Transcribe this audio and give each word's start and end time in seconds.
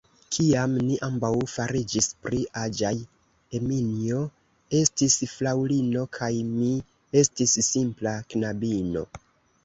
Kiam 0.35 0.71
ni 0.85 0.95
ambaŭ 1.07 1.29
fariĝis 1.55 2.05
pli 2.21 2.37
aĝaj, 2.61 2.93
Eminjo 3.59 4.21
estis 4.79 5.17
fraŭlino 5.33 6.05
kaj 6.19 6.31
mi 6.55 6.71
estis 7.21 7.53
simpla 7.67 8.15
knabino. 8.33 9.05